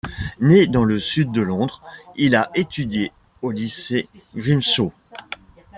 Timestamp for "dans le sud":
0.65-1.31